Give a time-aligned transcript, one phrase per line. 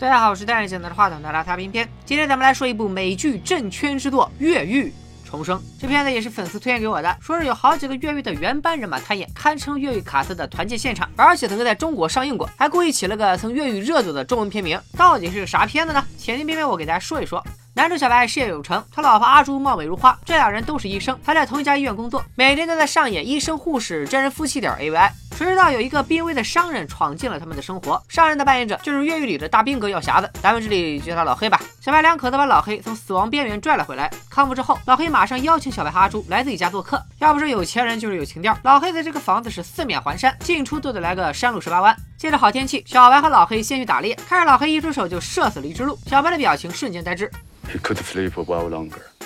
[0.00, 1.86] 大家好，我是戴眼镜拿着话筒的拉擦片片。
[2.06, 4.90] 今天咱们来说一部美剧正圈之作《越狱
[5.28, 5.58] 重生》。
[5.78, 14.80] 这片子也是粉丝推荐给我的，说是有好几个越狱的原班人马参演，堪称越狱卡司的团建现场，而且曾经在中国上映过，还故意起了个曾越狱热度的中文片名。
[14.96, 16.02] 到底是啥片子呢？
[16.16, 17.44] 前进片片我给大家说一说。
[17.74, 25.10] 男主小白事业有成，他老婆阿朱貌美如花，这俩人都是医生，还在同一家医院工作，每天都在上演医生护士真人夫妻点 AVI。
[25.40, 31.58] 谁知道有一个濒危的商人闯进了他们的生活，商人的扮演者就是越狱里的大兵哥药匣子，咱们这里叫他老黑吧。
[31.80, 37.02] 小白两口子把老黑从死亡边缘拽了回来，康复之后，老黑马上邀请小白和阿朱来自己家做客。
[37.20, 38.54] 要不是有钱人，就是有情调。
[38.64, 41.96] 老黑的这个房子是四面环山，进出都得来个山路十八弯。
[42.18, 47.30] 借着好天气，小白和老黑先去打猎，看着老黑一出手就射死了一只鹿，小白的表情瞬间呆滞。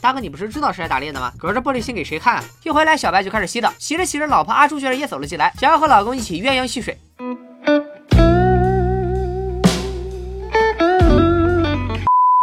[0.00, 1.32] 大哥，你不是知道是来打猎的吗？
[1.36, 2.44] 隔着玻璃心给谁看啊？
[2.62, 6.96] 一回来，小白就开始洗澡，洗着洗着，老婆阿朱居然也走了进来，想要和老公一起鸳鸯戏水。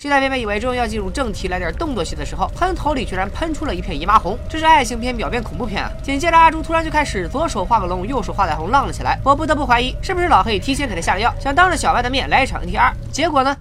[0.00, 5.92] 就在片片以为终于要进入正题，来点动作戏的时候，喷头里居然喷出了一片姨妈红，这是爱情片表变恐怖片啊！
[6.02, 9.20] 紧接着，阿朱突然就开始左手画个龙，右手画彩虹，浪了起来。
[9.22, 12.92] 我不得不怀疑，是不是老黑提前给他下了药，想当着小白的面来一场 NTR？
[13.12, 13.56] 结果呢？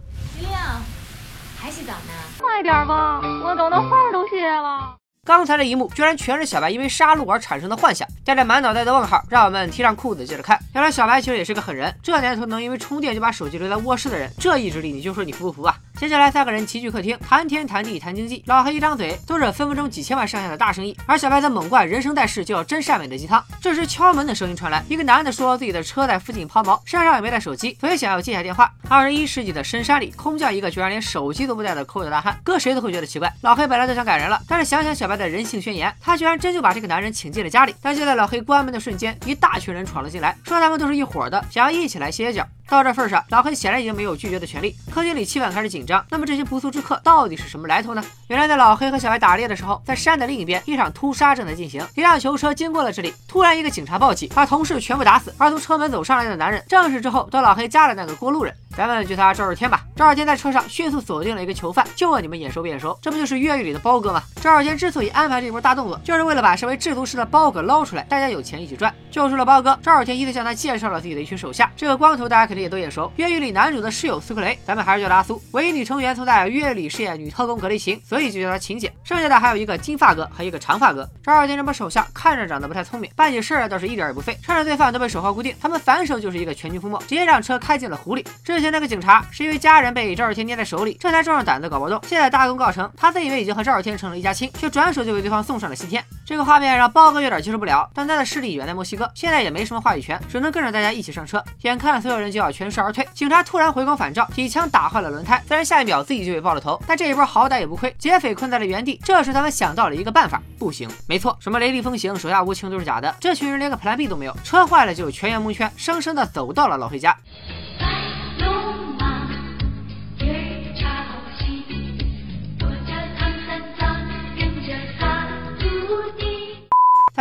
[1.60, 2.21] 还洗澡呢？
[2.62, 4.96] 快点吧，我等的花儿都谢了。
[5.26, 10.60] 刚才的一幕居然全是小白因为杀戮而产生的幻想，带着满脑袋的问号，让我们提上裤子接着看。
[10.76, 15.76] 原来小白其实也是个狠人，这年头能因为充电就把手机留在卧室的人，这意志力你就说你服不服啊？
[16.02, 18.42] 接下来三个人齐聚客厅，谈天谈地谈经济。
[18.48, 23.46] 老黑一张嘴都是分分钟几千万上下的大生意，而小白则猛灌人生在世就要真善美的鸡汤。
[23.62, 28.74] 这时敲门的声音传来，一个男的说自己的车在附近抛锚，身上也没带手机，所以想要接下电话。
[28.90, 33.32] 二十一世纪的深山里，空降一个居然连手机都不带的抠脚大汉，搁谁都会觉得奇怪。
[33.42, 37.76] 老黑本来都想赶人了，但是想想小白的人性宣言，他居然真就把这个男人请进了家里。
[37.80, 42.48] 但就在老黑关门的瞬间，一大群人闯了进来，说他们都是一伙的，想要一起来歇歇脚。
[42.68, 44.74] 到这份上，老黑显然已经没有拒绝的权利。
[44.90, 45.91] 客厅里气氛开始紧张。
[46.10, 48.04] 那么这些不速之客到底是什么来头呢？
[48.28, 51.84] 原来在老黑和小白打猎的时候，在山的另一边，一场屠杀正在进行。
[51.96, 55.34] 一辆囚车经过了这里，突然一个警察暴起，把同事全部打死。
[55.38, 58.54] 而从车门走上来的男人，正是之后到老黑加的那个过路人。
[58.76, 59.82] 咱们就他赵日天吧。
[60.02, 62.98] 赵二天在车上迅速锁定了一个囚犯，就问你们眼熟不眼熟？
[63.04, 64.24] 这不就是越狱里的包哥吗？
[64.42, 68.92] 赵二天之所以安排这波大动作，就是为了把身为制毒师的包哥捞出来，大家有钱一起赚。
[69.12, 71.72] 救出了包哥，赵二天依次向他介绍了自己的一群手下。
[71.78, 75.40] 这个光头大家肯定也都眼熟，越狱里男主的室友苏克雷，咱们还是叫他阿苏。
[75.52, 78.92] 唯一女成员曾在越狱里饰演女特工格雷琴，所以就叫她琴姐。
[79.04, 81.08] 剩下的还有一个金发哥和一个长发哥。
[81.22, 88.26] 赵二天这波手下看着长得不太聪明，办起事儿倒是一点也不费，趁着罪犯都被手铐固定，他们反手就是一个全军覆没，直接让车开进了湖里。
[88.44, 89.00] 之前那个警。
[89.02, 92.00] 察是因为家人被赵二天捏在手里，这才壮着胆子搞活动。
[92.08, 96.04] 现在大功告成，他自以为已经和赵二天成了一家亲，却转手就给对方送上了西天。
[96.26, 101.44] 这个画面让包哥有点接受不了，但他的势力远在墨西哥，现在也没什么话语权，只能跟着大家一起上车。
[101.62, 105.42] 眼看所有人就要全身而退，警察突然回光返照，几枪打坏了轮胎。
[105.48, 107.94] 虽然下一秒自己就被爆了头，但这一波好歹也不亏。
[108.00, 113.14] 劫匪困在了原地，这时他们想到了一个办法，不行，没错，什么雷厉风行、手下无情都是假的。
[113.20, 117.16] 这群人连个 Plan B 都没有，车坏了就全员蒙圈，生生的走到了老黑家。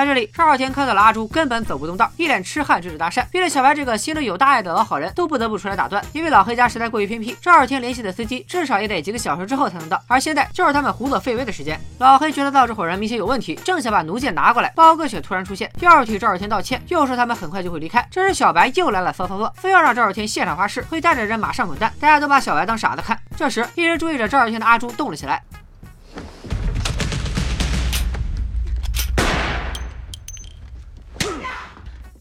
[0.01, 6.03] 在这里，赵二天看到了阿朱根本走不动道，一脸痴汉，指指搭讪，逼得小白这个心里有大爱的老好人都不得不出来打断。
[6.15, 11.79] 因为老黑家实在过于偏僻，赵二天联系的司机至少也得几个小时之后才能到，而现在就是他们胡作非为的时间。
[11.99, 18.07] 老黑觉得到这伙人明显有问题，正想把弩箭拿过来，包哥却突然出现，又要替赵二天道歉，又说他们很快就会离开。
[18.11, 23.19] 这时小白又来了骚操作，非要让赵二天现场发誓会带着人马上滚蛋，大家都把小白当傻子看。
[23.37, 25.43] 这时一直注意着赵二天的阿朱动了起来。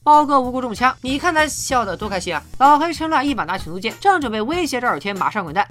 [0.03, 2.41] 包哥无辜中枪，你看他笑得多开心啊！
[2.57, 5.67] 老黑趁乱一把拿起弩箭，正准备威胁赵二天马上滚蛋。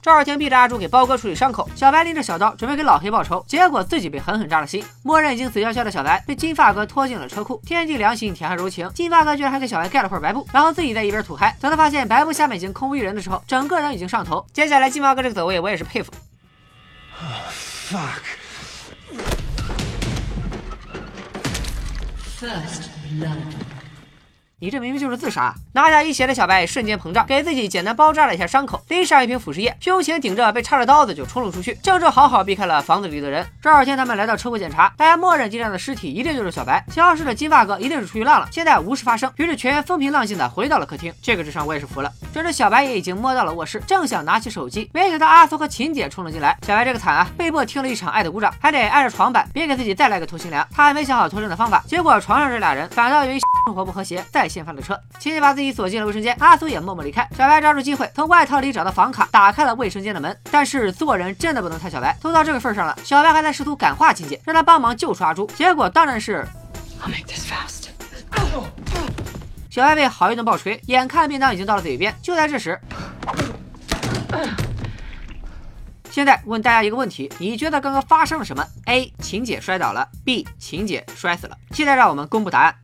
[0.00, 4.82] 赵二天逼着阿朱给包哥处理伤口，小白拎着小刀准备给老黑报仇，结果自己被狠狠扎了心。
[5.02, 11.54] 默认已经死翘翘的小白被金发哥拖进了车库，天地良心，铁汉柔情，金发哥居然还给小白盖了块白布，然后自己在一边吐嗨。
[11.60, 14.46] 等他发现白布下面已经空无一人的时候，整个人已经上头。
[14.52, 16.10] 接下来金发哥这个走位，我也是佩服。
[22.38, 22.88] First
[23.18, 23.67] blood.
[24.60, 25.54] 你这明明就是自杀！
[25.72, 33.46] 拿下一血的小白瞬间膨胀，给自己简单包扎了一下伤口，拎上一瓶腐蚀液，胸前顶着被插着刀子就冲了出去，正正好好避开了房子里的人。
[33.62, 41.14] 赵二天他们来到车库检查，大家默认地上的尸体一定就是小白，消失的金发哥一定是出去浪了，现在无事发生，于是全员风平浪静的回到了客厅。
[41.22, 42.10] 这个智商我也是服了。
[42.34, 46.58] 这时小白也已经摸到了卧室，正想拿起手机，没想到阿苏和秦姐冲了进来。
[46.66, 50.66] 小白这个惨啊，被迫听了一场爱的鼓掌，还得挨着床板，别给自己再来个偷心凉。
[50.74, 54.58] 他还没想好脱身的方法，结果床上这俩人反倒因为生活不和谐再，再。
[54.58, 54.98] 掀翻了车。
[55.20, 57.28] 亲戚把自己锁进了卫生间，阿苏也默默离开。
[57.36, 60.36] 小白抓住机会，从外套里找到房卡，打开了卫生间的门。
[60.50, 65.46] 但是做人真的不能太小白，都到这个份上了，小白还在试图感化亲戚，让他帮忙救出阿朱。
[65.48, 66.44] 结果当然是。
[69.70, 72.12] 小白被好一顿暴锤，眼看便当已经到了嘴边。
[72.20, 72.80] 就在这时，
[76.10, 79.12] 现在问大家一个问题：你觉得刚刚发生了什么？A.
[79.20, 80.44] 晴姐摔倒了；B.
[80.58, 81.56] 晴姐摔死了。
[81.70, 82.74] 现在让我们公布答案。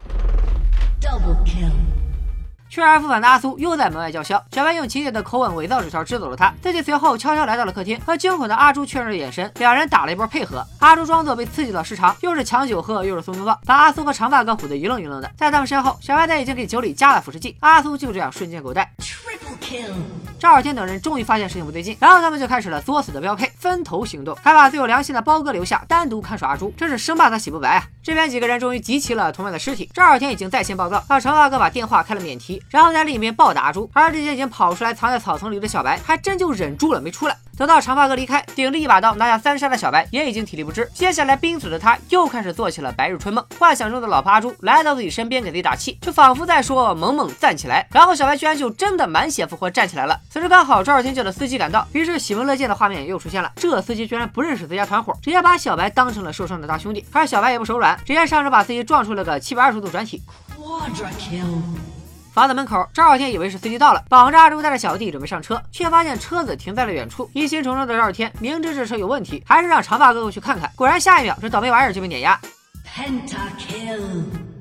[2.70, 10.66] 去而复返的阿苏又在门外叫嚣，小白用秦姐的口吻伪造纸条支走了他，自己随后悄悄来到了客厅，和惊恐的阿朱确认了眼神，两人打了一波配合。
[10.80, 15.30] 阿朱装作被刺激到失常，又是抢酒喝，又是送拥抱，把阿苏和长发哥唬得一愣一愣的。
[15.36, 18.90] 在他们身后，小白仔已经给酒里加了腐蚀剂，阿苏就这样瞬间狗带。
[20.38, 27.84] 赵尔天等人终于发现事情不对劲，然后他们就开始了作死的标配，分头行动，还把最有良心的包哥留下，单独看守阿朱，真是生怕他洗不白啊！
[28.04, 37.34] 这边几个人终于集齐了同伴的尸体，赵尔天已经在线报告，让长发哥把电话开了免提，然后在另一边暴打阿朱，而这些已经跑出来藏在草丛里的小白，还真就忍住了没出来。
[37.56, 40.90] 等到长发哥离开，顶着一把刀拿下三杀的小白也已经体力不支。
[40.92, 47.86] 接下来濒死的他又开始做起了白日春梦，幻想中的老婆阿朱来到自己身边给自己打气，就仿佛在说萌萌站起来。
[47.90, 50.20] 然后小白居然就真的满血复活站起来了。
[50.28, 53.50] 此时刚好赵二天叫的司机赶到，于是喜闻乐见的画面又出现了。
[53.56, 57.06] 这司机居然不认识自家团伙，直接把小白当成了受伤的大兄弟。
[57.12, 60.23] 而小白也不手软，直接上车把司机撞出了个七百二十度转体。
[62.32, 67.31] 房子门口，赵傲天以为是司机到了，绑着阿朱带着小弟准备上车，却发现车子停在了远处。
[67.32, 70.69] 疑心重重的赵傲天明知这车有问题，还是让长发哥哥去看看。
[70.75, 72.41] 果然，下一秒这倒霉玩意儿就被碾压。
[72.85, 74.53] Penta kill.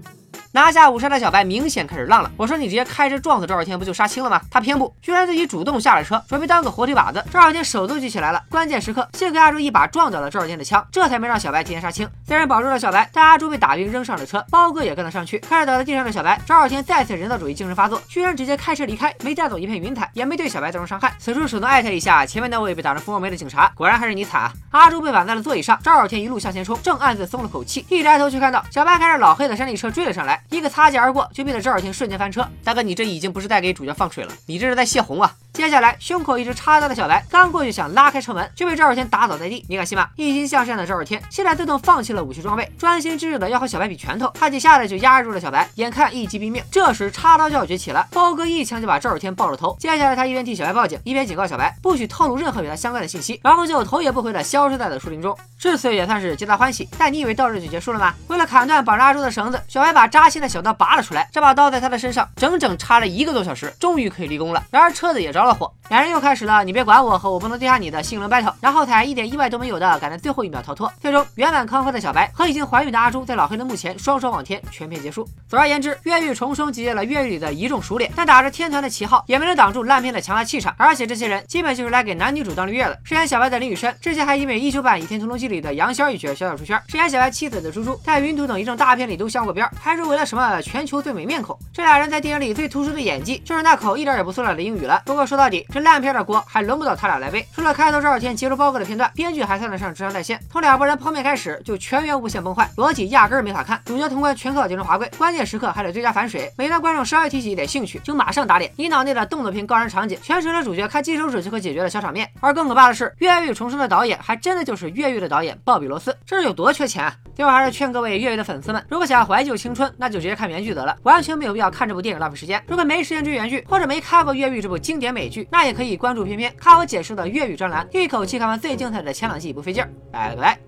[0.54, 2.32] 拿下五杀的小白明显开始浪了。
[2.38, 4.40] 我说你直接开车撞死赵二天不就杀青了吗？
[4.52, 7.26] 他偏不，居然自己主动下了车，准备当个活体靶子。
[7.32, 12.08] 赵二天手都举起来了，关键时刻幸亏阿朱一把撞倒了赵二天的枪，这才没让小白提前杀青。
[12.28, 15.40] 虽然保住了小白，但阿朱被打晕扔上了车，包哥也跟了上去。
[15.40, 21.12] 看着倒在地上的小白，赵二天再次人道主义精神发作，居然直接开车离开，没带走一片云彩，也没对小白造成伤害。
[21.18, 24.54] 此处手动艾特一下前面那位被打成蜂窝煤的警察，果然还是你惨啊！
[24.70, 31.30] 阿朱被绑在了座椅上，赵二天一路向前冲，正暗自松了口气，一抬头却看到小白开着老黑的山地车追了上来，一个擦肩而过。
[31.34, 35.36] 就变得赵小天瞬间翻车，大哥，你这已经不是在给主角放水了，你这是在泄洪啊！
[35.54, 39.64] 接下来，胸口一直插刀的小白刚过去想拉开车门，就被赵尔天打倒在地。
[39.70, 40.10] 你敢信吗？
[40.16, 44.28] 一心向善的赵尔天现在自动放弃了武器装备，专心致志的要和小白比拳头。
[44.34, 46.64] 他几下子就压住了小白，眼看一击毙命。
[46.72, 49.78] 这时插刀就要崛起了，包哥一枪就把赵尔天爆了头。
[49.80, 55.38] 接下来他一边替小白报警，一边警告小白不许透露任何与他相关的信息，然后就头也不回的消失在了树林中。
[55.60, 56.90] 至此也算是皆大欢喜。
[56.98, 58.12] 但你以为到这就结束了吗？
[58.28, 61.30] 为了砍断绑着阿朱的绳子，小白把扎心的小刀拔了出来。
[61.32, 64.64] 这把刀在他的身上整整插了一个多小时，终于可以立功了。
[64.72, 66.24] 然而车子也着着了火，两人又。
[66.24, 75.28] 开始了，你别管我和我不能丢下你的性轮 battle，然后才一点意外都没有的赶在最后一秒逃脱，最终圆满康复的小白和已经怀孕的阿朱在老黑的墓前双双望天，全片结束。
[75.50, 82.98] 总而言之，越狱重生集结了越狱里的一众熟脸，但打着天团的旗号也没能挡住烂片的强大气场，而且这些人基本就是来给男女主当绿叶的。
[83.04, 91.60] 饰演小白的林雨申之前还因为一九版《倚天屠龙记》里的杨逍一角小小出圈，饰演小白妻子的猪猪在云图等一众大片里都镶过边，还是为了什么全球最美面孔。
[91.74, 95.02] 这俩人在电影里最突出的演技就是那口一点也不塑料的英语了。
[95.06, 96.96] 不过说说到底，这烂片的锅还轮不到。
[96.96, 100.40] 他俩来背，除了开头这二天截住包哥的片段，编剧还算得上智商在线。
[100.52, 103.82] 从两拨人碰面开始，就全员无限崩坏，逻辑压根儿没法看。
[103.84, 106.54] 主角通关全靠精神华贵，关键时刻还得追加反水。
[106.56, 108.72] 每当观众稍微提起一点兴趣，就马上打脸。
[108.78, 112.30] 你脑内的动作片高燃场景，全成了主角开金手指就可解决的小场面。
[112.40, 117.16] 而更可怕的是，越狱重生的导演还真的就是越狱的导演鲍比罗斯，这是有多缺钱啊？
[117.36, 122.64] 最后还是劝各位越狱的粉丝们，如果想要怀旧青春，那就直接看原剧得了，完全没有必要看这部电影浪费时间。
[122.68, 127.56] 如果没时间追原剧，或者没看过越狱这部经典美美剧，那也可以关注片片，看我解说的粤语。
[127.56, 130.63] 专栏，一口气看完最精彩的前两季不费劲儿，拜了个拜。